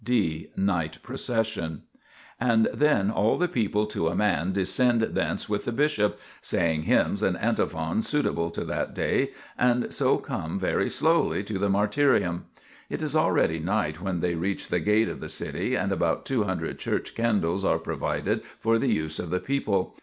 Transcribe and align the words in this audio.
[d] 0.03 0.47
Night 0.57 0.97
Procession. 1.03 1.83
And 2.39 2.67
then 2.73 3.11
all 3.11 3.37
the 3.37 3.47
people 3.47 3.85
to 3.85 4.07
a 4.07 4.15
man 4.15 4.51
descend 4.51 4.99
thence 5.03 5.47
with 5.47 5.63
the 5.65 5.71
bishop, 5.71 6.17
saying 6.41 6.81
hymns 6.89 7.21
and 7.21 7.37
antiphons 7.37 8.09
suitable 8.09 8.49
to 8.49 8.63
that 8.65 8.95
day, 8.95 9.29
and 9.59 9.93
so 9.93 10.17
come 10.17 10.57
very 10.59 10.89
slowly 10.89 11.43
to 11.43 11.59
the 11.59 11.69
mar 11.69 11.87
tyrium. 11.87 12.45
It 12.89 13.03
is 13.03 13.15
already 13.15 13.59
night 13.59 14.01
when 14.01 14.21
they 14.21 14.33
reach 14.33 14.69
the 14.69 14.79
gate 14.79 15.07
of 15.07 15.19
the 15.19 15.29
city, 15.29 15.75
and 15.75 15.91
about 15.91 16.25
two 16.25 16.45
hundred 16.45 16.79
church 16.79 17.13
candles 17.13 17.63
are 17.63 17.77
provided 17.77 18.41
for 18.59 18.79
the 18.79 18.89
use 18.91 19.19
of 19.19 19.29
the 19.29 19.39
people. 19.39 19.95